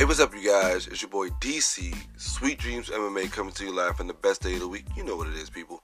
[0.00, 0.86] Hey, what's up, you guys?
[0.86, 4.54] It's your boy DC, Sweet Dreams MMA coming to you live on the best day
[4.54, 4.86] of the week.
[4.96, 5.78] You know what it is, people.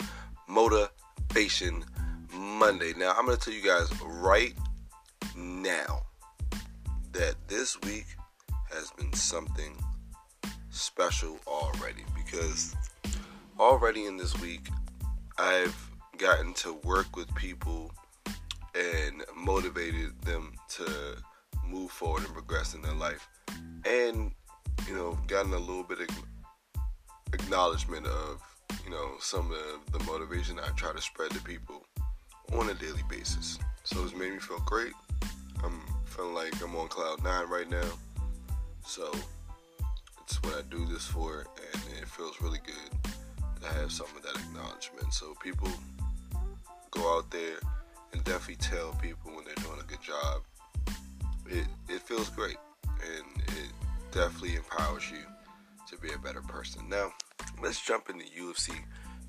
[0.48, 1.84] Motivation
[2.32, 2.94] Monday.
[2.96, 4.55] Now, I'm going to tell you guys right
[5.37, 6.06] now
[7.12, 8.06] that this week
[8.73, 9.77] has been something
[10.70, 12.74] special already because
[13.60, 14.70] already in this week,
[15.37, 15.77] I've
[16.16, 17.92] gotten to work with people
[18.74, 21.19] and motivated them to
[21.69, 23.28] move forward and progress in their life
[23.86, 24.32] and
[24.88, 26.08] you know gotten a little bit of
[27.32, 28.42] acknowledgement of
[28.84, 31.84] you know some of the motivation I try to spread to people
[32.52, 33.59] on a daily basis.
[33.84, 34.92] So it's made me feel great.
[35.64, 37.88] I'm feeling like I'm on cloud nine right now.
[38.84, 39.12] So
[40.23, 43.12] it's what I do this for, and it feels really good
[43.62, 45.12] to have some of that acknowledgement.
[45.12, 45.68] So people
[46.90, 47.59] go out there
[48.12, 50.42] and definitely tell people when they're doing a good job.
[51.48, 52.56] It it feels great
[54.16, 55.18] definitely empowers you
[55.86, 56.88] to be a better person.
[56.88, 57.12] Now,
[57.62, 58.70] let's jump into UFC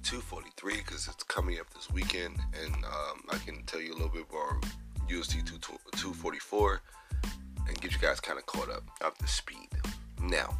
[0.03, 4.07] 243 because it's coming up this weekend, and um, I can tell you a little
[4.07, 4.61] bit more
[5.09, 6.81] UFC 244
[7.67, 9.67] and get you guys kind of caught up up to speed.
[10.21, 10.57] Now,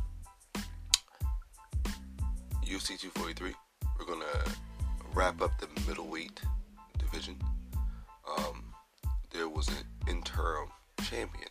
[2.65, 3.53] UFC 243,
[3.97, 4.25] we're gonna
[5.13, 6.41] wrap up the middleweight
[6.97, 7.39] division.
[8.37, 8.73] Um,
[9.31, 10.67] there was an interim
[11.03, 11.47] champion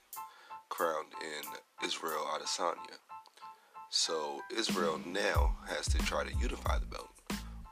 [0.77, 2.99] crowned in Israel Adesanya.
[3.89, 7.09] So Israel now has to try to unify the belt,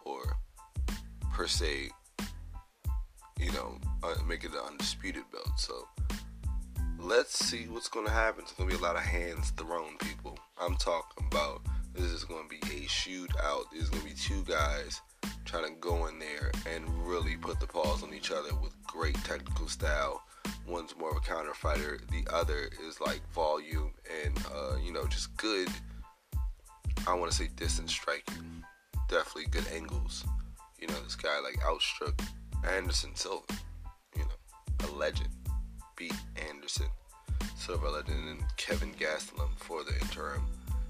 [0.06, 0.38] or
[1.30, 1.91] per se,
[3.38, 5.50] you know, uh, make it an undisputed belt.
[5.58, 5.86] So
[6.98, 8.44] let's see what's going to happen.
[8.44, 10.38] It's going to be a lot of hands thrown, people.
[10.58, 11.60] I'm talking about
[11.92, 13.64] this is going to be a shootout.
[13.70, 15.02] There's going to be two guys
[15.44, 19.16] trying to go in there and really put the paws on each other with great
[19.25, 20.22] technical style
[20.67, 22.00] One's more of a counter fighter.
[22.11, 23.92] The other is like volume
[24.25, 25.69] and uh, you know just good.
[27.06, 28.65] I want to say distance striking.
[29.09, 30.25] Definitely good angles.
[30.81, 32.19] You know this guy like outstruck
[32.77, 33.44] Anderson Silva.
[34.16, 35.28] You know a legend.
[35.97, 36.15] Beat
[36.50, 36.87] Anderson
[37.56, 40.44] Silva legend and Kevin Gastelum for the interim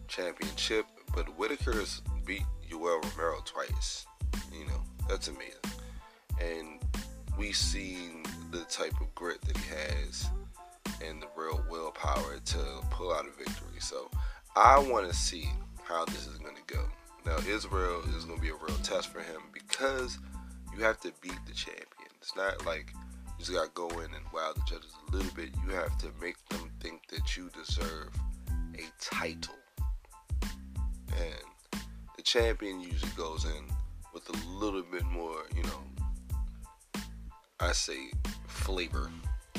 [0.09, 0.87] championship.
[1.15, 4.07] But Whittaker's beat Yoel Romero twice.
[4.53, 5.61] You know that's amazing.
[6.41, 6.81] And
[7.39, 10.31] we've seen the type of grit that he has
[11.05, 12.59] and the real willpower to
[12.91, 13.81] pull out a victory.
[13.81, 14.09] So
[14.55, 15.49] I want to see
[15.83, 16.85] how this is going to go.
[17.27, 20.19] Now, Israel is going to be a real test for him because
[20.77, 22.11] you have to beat the champion.
[22.21, 25.33] It's not like you just got to go in and wow the judges a little
[25.35, 25.51] bit.
[25.67, 28.11] You have to make them think that you deserve
[28.77, 29.57] a title.
[30.43, 31.83] And
[32.17, 33.65] the champion usually goes in
[34.13, 35.83] with a little bit more, you know,
[37.61, 38.11] I say
[38.65, 39.11] flavor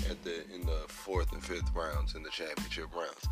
[0.10, 3.28] at the in the fourth and fifth rounds in the championship rounds.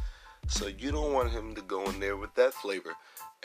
[0.47, 2.94] So you don't want him to go in there with that flavor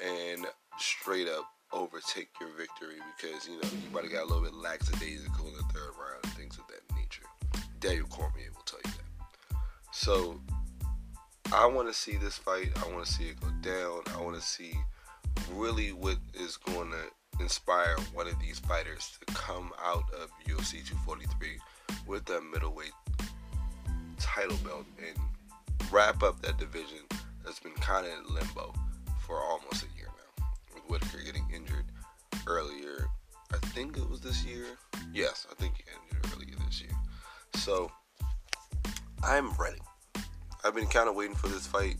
[0.04, 0.46] and
[0.78, 4.54] straight up overtake your victory because you know you might have got a little bit
[4.54, 7.24] lackadaisical in the third round and things of that nature.
[7.80, 9.58] Daniel Cormier will tell you that.
[9.92, 10.40] So
[11.52, 12.70] I want to see this fight.
[12.76, 14.02] I want to see it go down.
[14.14, 14.74] I want to see
[15.52, 20.84] really what is going to inspire one of these fighters to come out of UFC
[20.86, 21.58] 243
[22.06, 22.92] with that middleweight
[24.18, 25.18] title belt and
[25.92, 26.98] wrap up that division
[27.44, 28.72] that's been kind of in limbo
[29.26, 30.46] for almost a year now.
[30.74, 31.86] With Whittaker getting injured
[32.46, 33.08] earlier,
[33.52, 34.64] I think it was this year.
[35.12, 36.90] Yes, I think he injured earlier this year.
[37.54, 37.90] So
[39.22, 39.80] I'm ready.
[40.64, 41.96] I've been kind of waiting for this fight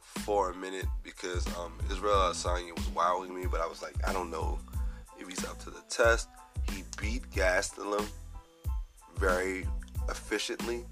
[0.00, 4.12] for a minute because um, Israel Adesanya was wowing me, but I was like, I
[4.12, 4.58] don't know
[5.18, 6.28] if he's up to the test.
[6.70, 8.06] He beat Gastelum
[9.18, 9.66] very
[10.08, 10.84] efficiently,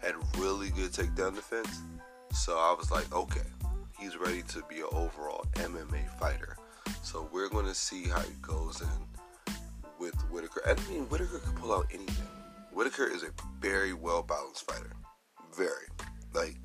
[0.00, 1.80] had really good takedown defense.
[2.32, 3.46] So I was like, okay,
[3.98, 6.56] he's ready to be an overall MMA fighter.
[7.02, 9.54] So we're going to see how he goes in
[9.98, 10.62] with Whittaker.
[10.66, 12.26] I mean, Whittaker can pull out anything.
[12.72, 14.92] Whittaker is a very well balanced fighter.
[15.54, 15.86] Very.
[16.34, 16.56] Like,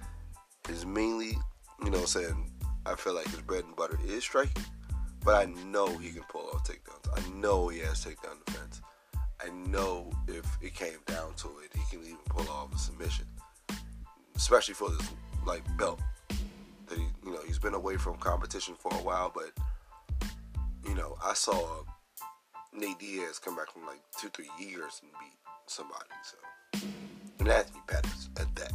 [0.69, 1.37] is mainly,
[1.83, 2.51] you know, saying
[2.85, 4.63] I feel like his bread and butter is striking,
[5.23, 7.07] but I know he can pull off takedowns.
[7.15, 8.81] I know he has takedown defense.
[9.47, 13.25] I know if it came down to it, he can even pull off a submission,
[14.35, 15.09] especially for this
[15.45, 16.01] like belt.
[16.87, 19.51] That he, you know, he's been away from competition for a while, but
[20.85, 21.83] you know, I saw
[22.73, 26.05] Nate Diaz come back from like two, three years and beat somebody.
[26.23, 26.87] So,
[27.39, 28.73] and Anthony Pettis at that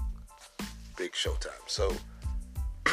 [0.96, 1.50] big showtime.
[1.66, 1.94] So,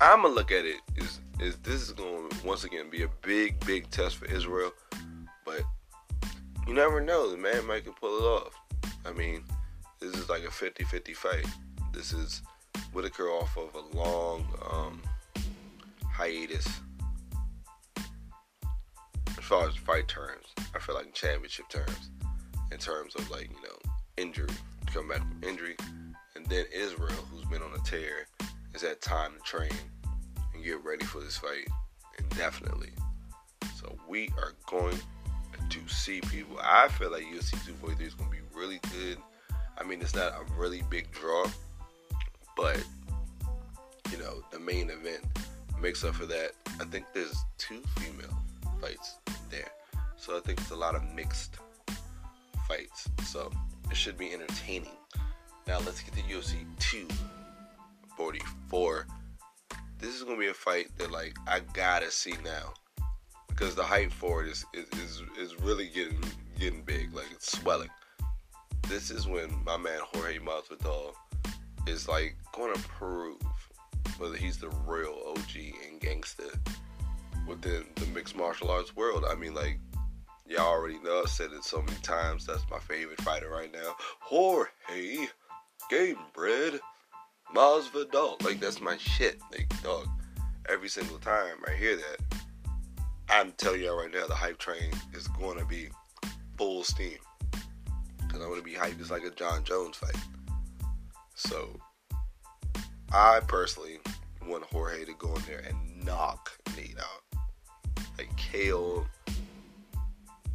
[0.00, 3.08] I'm gonna look at it is is this is going to once again be a
[3.22, 4.72] big, big test for Israel,
[5.44, 5.62] but
[6.66, 7.30] you never know.
[7.30, 8.54] The man might can pull it off.
[9.04, 9.44] I mean,
[10.00, 11.46] this is like a 50 50 fight.
[11.92, 12.42] This is
[12.92, 15.02] Whittaker off of a long um,
[16.06, 16.66] hiatus
[17.96, 20.46] as far as fight terms.
[20.74, 22.10] I feel like championship terms,
[22.70, 24.48] in terms of like you know injury,
[24.86, 25.76] come back from injury,
[26.36, 28.26] and then Israel, who's been on a tear,
[28.74, 29.70] is at time to train
[30.54, 31.68] and get ready for this fight
[32.18, 32.92] indefinitely.
[33.80, 34.98] So we are going
[35.70, 36.58] to see people.
[36.62, 39.18] I feel like UFC 243 is going to be really good.
[39.78, 41.46] I mean, it's not a really big draw,
[42.56, 42.82] but
[44.10, 45.24] you know, the main event
[45.80, 46.52] makes up for that.
[46.80, 48.36] I think there's two female
[48.80, 49.16] fights
[49.50, 49.70] there,
[50.16, 51.56] so I think it's a lot of mixed
[52.68, 53.08] fights.
[53.24, 53.50] So
[53.90, 54.96] it should be entertaining.
[55.66, 59.06] Now let's get to UFC 244.
[59.98, 62.74] This is gonna be a fight that like I gotta see now
[63.62, 66.18] because the hype for it is is, is, really getting
[66.58, 67.90] getting big, like it's swelling.
[68.88, 71.12] This is when my man Jorge Masvidal
[71.86, 73.36] is like going to prove
[74.18, 75.54] whether he's the real OG
[75.88, 76.50] and gangster
[77.46, 79.24] within the mixed martial arts world.
[79.30, 79.78] I mean, like
[80.48, 82.44] y'all already know, I've said it so many times.
[82.44, 85.28] That's my favorite fighter right now, Jorge
[85.88, 86.80] Game Bread
[87.54, 88.42] Masvidal.
[88.42, 90.08] Like that's my shit, like dog.
[90.68, 92.41] Every single time I hear that,
[93.32, 95.88] I'm telling y'all right now, the hype train is going to be
[96.58, 97.16] full steam.
[98.28, 100.16] Cause I'm gonna be hyped just like a Jon Jones fight.
[101.34, 101.78] So
[103.10, 103.98] I personally
[104.46, 107.40] want Jorge to go in there and knock Nate out.
[108.18, 109.06] Like KO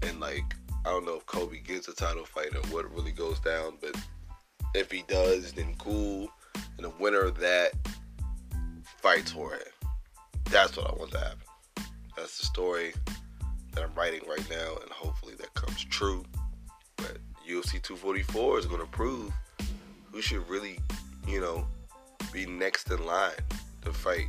[0.03, 3.39] and like I don't know if Kobe gets a title fight or what really goes
[3.39, 3.95] down, but
[4.73, 6.29] if he does, then cool.
[6.77, 7.73] And the winner of that
[9.01, 9.57] fights Jorge.
[10.45, 11.46] That's what I want to happen.
[12.39, 12.93] The story
[13.73, 16.23] that I'm writing right now, and hopefully that comes true.
[16.97, 17.17] But
[17.49, 19.33] UFC 244 is going to prove
[20.11, 20.77] who should really,
[21.27, 21.65] you know,
[22.31, 23.31] be next in line
[23.81, 24.27] to fight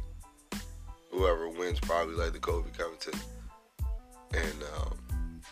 [1.10, 3.12] whoever wins, probably like the Colby Covington
[4.32, 4.98] and um,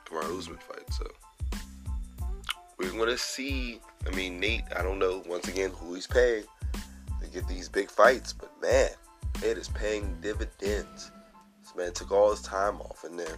[0.06, 0.90] Kamaru Usman fight.
[0.92, 1.06] So
[2.78, 3.80] we're going to see.
[4.06, 6.44] I mean, Nate, I don't know once again who he's paying
[7.20, 8.90] to get these big fights, but man,
[9.42, 11.10] it is paying dividends.
[11.76, 13.36] Man took all his time off, and then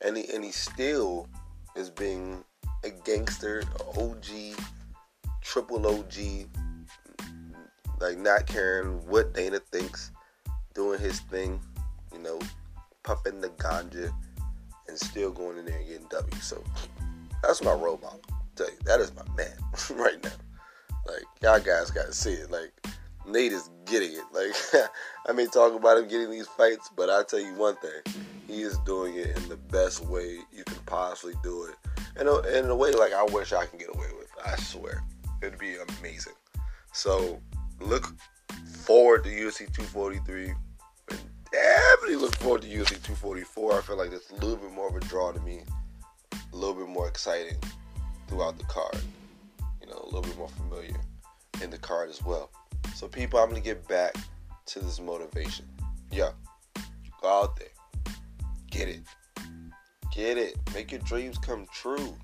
[0.00, 1.28] and he and he still
[1.74, 2.44] is being
[2.84, 4.56] a gangster, a OG,
[5.42, 6.48] triple OG,
[8.00, 10.10] like not caring what Dana thinks,
[10.74, 11.60] doing his thing,
[12.12, 12.38] you know,
[13.02, 14.12] puffing the ganja,
[14.88, 16.40] and still going in there and getting W.
[16.40, 16.62] So
[17.42, 18.20] that's my role model.
[18.56, 19.56] tell you, that is my man
[20.02, 20.30] right now.
[21.06, 22.50] Like y'all guys gotta see it.
[22.50, 22.72] Like
[23.26, 24.24] Nate is getting it.
[24.32, 24.88] Like
[25.28, 28.14] I may talk about him getting these fights, but I tell you one thing,
[28.46, 31.76] he is doing it in the best way you can possibly do it,
[32.16, 34.28] and in a way like I wish I can get away with.
[34.44, 35.02] I swear,
[35.42, 36.34] it'd be amazing.
[36.92, 37.40] So
[37.80, 38.14] look
[38.86, 40.54] forward to UFC 243.
[41.10, 41.20] And
[41.50, 43.78] definitely look forward to UFC 244.
[43.78, 45.62] I feel like it's a little bit more of a draw to me,
[46.32, 47.56] a little bit more exciting
[48.28, 48.98] throughout the card.
[49.80, 50.96] You know, a little bit more familiar
[51.62, 52.50] in the card as well.
[52.96, 54.16] So, people, I'm gonna get back
[54.64, 55.66] to this motivation.
[56.10, 56.30] Yeah,
[57.20, 57.68] go out there,
[58.70, 59.02] get it,
[60.10, 62.16] get it, make your dreams come true.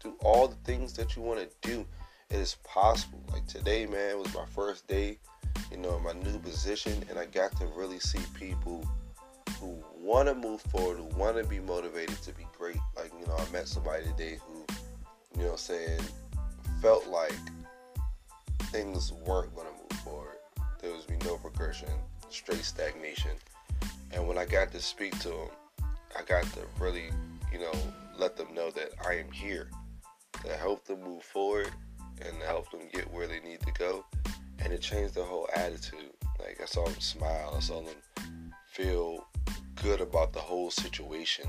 [0.00, 1.86] Do all the things that you want to do
[2.30, 3.22] it is possible.
[3.32, 5.18] Like today, man, was my first day,
[5.70, 8.84] you know, in my new position, and I got to really see people
[9.60, 12.80] who want to move forward, who want to be motivated to be great.
[12.96, 14.66] Like, you know, I met somebody today who,
[15.40, 16.00] you know, saying
[16.80, 17.38] felt like
[18.72, 19.71] things weren't going to.
[20.82, 21.88] There was be no progression,
[22.28, 23.30] straight stagnation.
[24.10, 25.48] And when I got to speak to them,
[26.18, 27.10] I got to really,
[27.52, 27.72] you know,
[28.18, 29.70] let them know that I am here
[30.44, 31.70] to help them move forward
[32.20, 34.04] and to help them get where they need to go.
[34.58, 36.12] And it changed their whole attitude.
[36.40, 37.94] Like I saw them smile, I saw them
[38.66, 39.24] feel
[39.82, 41.46] good about the whole situation.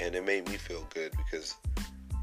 [0.00, 1.56] And it made me feel good because,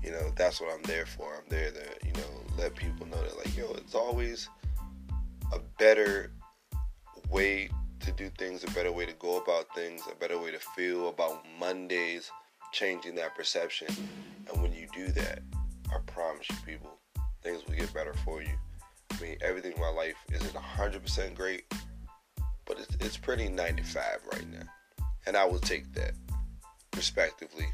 [0.01, 1.35] you know, that's what I'm there for.
[1.35, 4.49] I'm there to, you know, let people know that like, yo, it's always
[5.53, 6.31] a better
[7.29, 7.69] way
[8.01, 11.09] to do things, a better way to go about things, a better way to feel
[11.09, 12.31] about Mondays,
[12.71, 13.87] changing that perception.
[14.51, 15.39] And when you do that,
[15.89, 16.97] I promise you, people,
[17.43, 18.53] things will get better for you.
[19.11, 21.63] I mean, everything in my life isn't 100% great,
[22.65, 25.05] but it's, it's pretty 95 right now.
[25.25, 26.11] And I will take that,
[26.95, 27.67] respectively,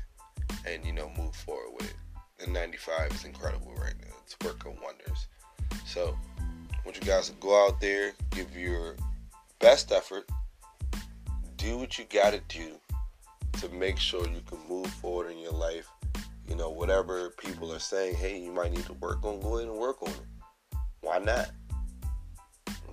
[0.66, 1.96] and, you know, move forward with it.
[2.44, 4.14] And 95 is incredible right now.
[4.24, 5.28] It's working wonders.
[5.86, 6.18] So,
[6.86, 8.96] Want you guys to go out there, give your
[9.60, 10.30] best effort,
[11.58, 12.74] do what you got to do
[13.60, 15.88] to make sure you can move forward in your life
[16.48, 19.70] you know, whatever people are saying, hey, you might need to work on, go ahead
[19.70, 20.78] and work on it.
[21.02, 21.50] Why not?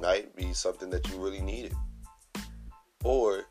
[0.00, 1.74] might be something that you really needed.
[3.04, 3.44] Or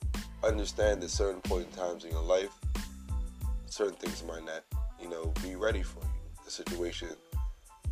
[0.43, 2.49] understand that certain point in times in your life,
[3.67, 4.63] certain things might not,
[4.99, 6.43] you know, be ready for you.
[6.43, 7.09] The situation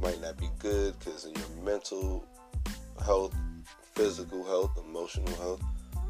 [0.01, 2.25] might not be good because of your mental
[3.03, 3.35] health,
[3.93, 5.61] physical health, emotional health.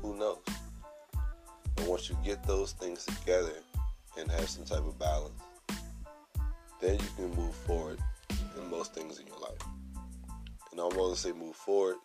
[0.01, 0.39] Who knows?
[1.75, 3.53] But once you get those things together
[4.17, 5.39] and have some type of balance,
[6.81, 9.61] then you can move forward in most things in your life.
[10.71, 11.95] And I'm going to say move forward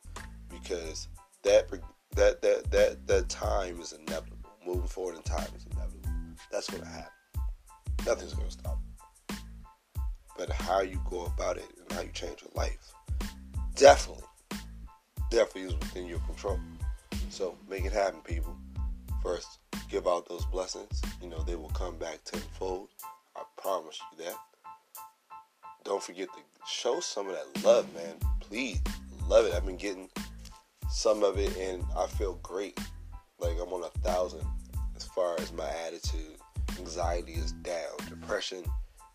[0.50, 1.08] because
[1.42, 1.68] that
[2.16, 4.38] that that that that time is inevitable.
[4.66, 6.08] Moving forward in time is inevitable.
[6.50, 7.12] That's going to happen.
[8.06, 8.78] Nothing's going to stop.
[10.36, 12.92] But how you go about it and how you change your life,
[13.74, 14.24] definitely,
[15.32, 16.60] definitely is within your control.
[17.30, 18.54] So make it happen, people.
[19.22, 21.00] First, give out those blessings.
[21.22, 22.88] You know they will come back tenfold.
[23.34, 24.36] I promise you that.
[25.84, 28.14] Don't forget to show some of that love, man.
[28.40, 28.82] Please,
[29.26, 29.54] love it.
[29.54, 30.10] I've been getting
[30.90, 32.78] some of it, and I feel great.
[33.38, 34.46] Like I'm on a thousand
[34.96, 36.36] as far as my attitude.
[36.78, 37.96] Anxiety is down.
[38.06, 38.64] Depression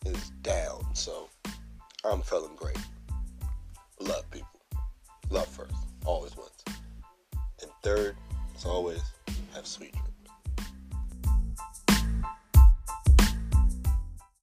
[0.06, 0.84] is down.
[0.96, 1.30] So
[2.04, 2.80] I'm feeling great.
[4.00, 4.60] Love people.
[5.30, 5.87] Love first.
[6.06, 6.64] Always wins.
[7.62, 8.16] And third,
[8.56, 9.02] as always,
[9.54, 10.07] have sweet dreams.